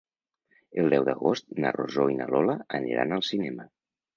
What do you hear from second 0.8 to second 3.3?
El deu d'agost na Rosó i na Lola aniran al